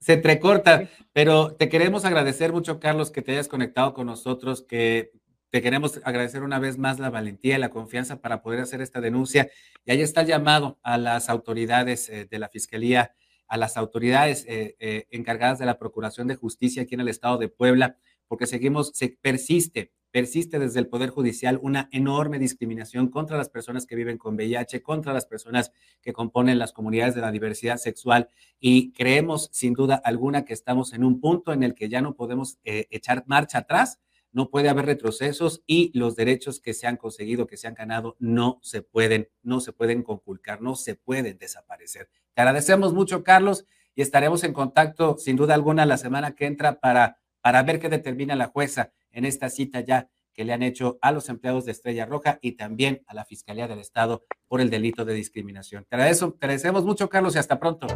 Se 0.00 0.14
entrecorta, 0.14 0.88
pero 1.12 1.54
te 1.54 1.68
queremos 1.68 2.04
agradecer 2.04 2.52
mucho, 2.52 2.80
Carlos, 2.80 3.10
que 3.10 3.22
te 3.22 3.32
hayas 3.32 3.48
conectado 3.48 3.94
con 3.94 4.06
nosotros, 4.06 4.62
que 4.62 5.12
te 5.50 5.62
queremos 5.62 6.00
agradecer 6.02 6.42
una 6.42 6.58
vez 6.58 6.78
más 6.78 6.98
la 6.98 7.10
valentía 7.10 7.56
y 7.56 7.60
la 7.60 7.70
confianza 7.70 8.20
para 8.20 8.42
poder 8.42 8.60
hacer 8.60 8.80
esta 8.80 9.00
denuncia. 9.00 9.48
Y 9.84 9.92
ahí 9.92 10.02
está 10.02 10.22
el 10.22 10.26
llamado 10.26 10.80
a 10.82 10.98
las 10.98 11.28
autoridades 11.28 12.08
eh, 12.08 12.26
de 12.28 12.38
la 12.40 12.48
Fiscalía, 12.48 13.14
a 13.46 13.56
las 13.56 13.76
autoridades 13.76 14.44
eh, 14.48 14.74
eh, 14.80 15.06
encargadas 15.10 15.60
de 15.60 15.66
la 15.66 15.78
Procuración 15.78 16.26
de 16.26 16.34
Justicia 16.34 16.82
aquí 16.82 16.94
en 16.94 17.02
el 17.02 17.08
Estado 17.08 17.38
de 17.38 17.48
Puebla, 17.48 17.98
porque 18.26 18.46
seguimos, 18.46 18.90
se 18.94 19.16
persiste 19.20 19.92
persiste 20.14 20.60
desde 20.60 20.78
el 20.78 20.86
Poder 20.86 21.10
Judicial 21.10 21.58
una 21.60 21.88
enorme 21.90 22.38
discriminación 22.38 23.08
contra 23.08 23.36
las 23.36 23.48
personas 23.48 23.84
que 23.84 23.96
viven 23.96 24.16
con 24.16 24.36
VIH, 24.36 24.80
contra 24.80 25.12
las 25.12 25.26
personas 25.26 25.72
que 26.02 26.12
componen 26.12 26.60
las 26.60 26.72
comunidades 26.72 27.16
de 27.16 27.20
la 27.20 27.32
diversidad 27.32 27.78
sexual 27.78 28.28
y 28.60 28.92
creemos 28.92 29.50
sin 29.52 29.72
duda 29.72 29.96
alguna 29.96 30.44
que 30.44 30.52
estamos 30.52 30.92
en 30.92 31.02
un 31.02 31.20
punto 31.20 31.52
en 31.52 31.64
el 31.64 31.74
que 31.74 31.88
ya 31.88 32.00
no 32.00 32.14
podemos 32.14 32.58
eh, 32.62 32.86
echar 32.92 33.24
marcha 33.26 33.58
atrás 33.58 33.98
no 34.30 34.50
puede 34.50 34.68
haber 34.68 34.86
retrocesos 34.86 35.64
y 35.66 35.90
los 35.98 36.14
derechos 36.14 36.60
que 36.60 36.74
se 36.74 36.86
han 36.86 36.96
conseguido, 36.96 37.48
que 37.48 37.56
se 37.56 37.66
han 37.66 37.74
ganado, 37.74 38.14
no 38.20 38.60
se 38.62 38.82
pueden, 38.82 39.28
no 39.42 39.58
se 39.58 39.72
pueden 39.72 40.04
conculcar, 40.04 40.62
no 40.62 40.76
se 40.76 40.94
pueden 40.94 41.38
desaparecer. 41.38 42.08
Te 42.34 42.42
agradecemos 42.42 42.94
mucho, 42.94 43.24
Carlos, 43.24 43.66
y 43.96 44.02
estaremos 44.02 44.44
en 44.44 44.52
contacto 44.52 45.16
sin 45.18 45.34
duda 45.34 45.54
alguna 45.54 45.86
la 45.86 45.98
semana 45.98 46.36
que 46.36 46.46
entra 46.46 46.78
para, 46.78 47.18
para 47.40 47.64
ver 47.64 47.80
qué 47.80 47.88
determina 47.88 48.36
la 48.36 48.46
jueza 48.46 48.92
en 49.14 49.24
esta 49.24 49.48
cita 49.48 49.80
ya 49.80 50.08
que 50.34 50.44
le 50.44 50.52
han 50.52 50.62
hecho 50.62 50.98
a 51.00 51.12
los 51.12 51.28
empleados 51.28 51.64
de 51.64 51.72
Estrella 51.72 52.06
Roja 52.06 52.38
y 52.42 52.52
también 52.52 53.02
a 53.06 53.14
la 53.14 53.24
Fiscalía 53.24 53.68
del 53.68 53.78
Estado 53.78 54.24
por 54.48 54.60
el 54.60 54.68
delito 54.68 55.04
de 55.04 55.14
discriminación. 55.14 55.86
Te, 55.88 55.96
agradezco, 55.96 56.32
te 56.32 56.46
agradecemos 56.46 56.84
mucho, 56.84 57.08
Carlos, 57.08 57.36
y 57.36 57.38
hasta 57.38 57.58
pronto. 57.58 57.86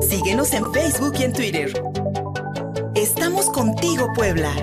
Síguenos 0.00 0.52
en 0.54 0.72
Facebook 0.72 1.14
y 1.20 1.24
en 1.24 1.32
Twitter. 1.32 1.72
Estamos 2.94 3.50
contigo, 3.50 4.08
Puebla. 4.14 4.54